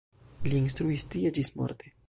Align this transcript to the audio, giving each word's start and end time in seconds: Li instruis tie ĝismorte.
Li 0.53 0.57
instruis 0.61 1.05
tie 1.13 1.33
ĝismorte. 1.41 1.95